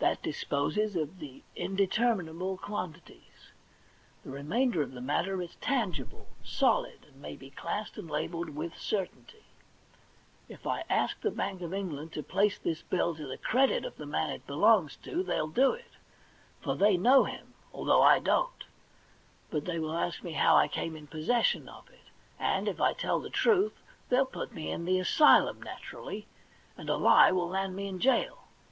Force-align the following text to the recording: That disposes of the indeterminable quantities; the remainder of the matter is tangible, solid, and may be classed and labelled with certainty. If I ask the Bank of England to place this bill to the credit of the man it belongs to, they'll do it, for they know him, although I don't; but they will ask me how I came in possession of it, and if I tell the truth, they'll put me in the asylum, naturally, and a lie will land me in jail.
That 0.00 0.20
disposes 0.20 0.96
of 0.96 1.20
the 1.20 1.44
indeterminable 1.54 2.56
quantities; 2.58 3.52
the 4.24 4.30
remainder 4.32 4.82
of 4.82 4.90
the 4.90 5.00
matter 5.00 5.40
is 5.40 5.54
tangible, 5.60 6.26
solid, 6.42 7.04
and 7.06 7.22
may 7.22 7.36
be 7.36 7.50
classed 7.50 7.96
and 7.96 8.10
labelled 8.10 8.48
with 8.50 8.76
certainty. 8.76 9.44
If 10.48 10.66
I 10.66 10.82
ask 10.90 11.20
the 11.20 11.30
Bank 11.30 11.62
of 11.62 11.72
England 11.72 12.12
to 12.14 12.22
place 12.24 12.58
this 12.58 12.82
bill 12.82 13.14
to 13.14 13.28
the 13.28 13.38
credit 13.38 13.84
of 13.84 13.96
the 13.96 14.06
man 14.06 14.30
it 14.30 14.44
belongs 14.44 14.96
to, 15.04 15.22
they'll 15.22 15.46
do 15.46 15.70
it, 15.70 15.92
for 16.60 16.74
they 16.74 16.96
know 16.96 17.22
him, 17.22 17.54
although 17.72 18.02
I 18.02 18.18
don't; 18.18 18.64
but 19.52 19.66
they 19.66 19.78
will 19.78 19.94
ask 19.96 20.24
me 20.24 20.32
how 20.32 20.56
I 20.56 20.66
came 20.66 20.96
in 20.96 21.06
possession 21.06 21.68
of 21.68 21.88
it, 21.90 22.10
and 22.40 22.66
if 22.66 22.80
I 22.80 22.92
tell 22.92 23.20
the 23.20 23.30
truth, 23.30 23.80
they'll 24.08 24.26
put 24.26 24.52
me 24.52 24.72
in 24.72 24.84
the 24.84 24.98
asylum, 24.98 25.62
naturally, 25.62 26.26
and 26.76 26.90
a 26.90 26.96
lie 26.96 27.30
will 27.30 27.50
land 27.50 27.76
me 27.76 27.86
in 27.86 28.00
jail. 28.00 28.48